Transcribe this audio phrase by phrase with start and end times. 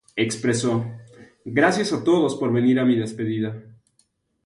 [0.15, 0.83] Expresó
[1.45, 3.61] "Gracias a todos por venir a mi despedida.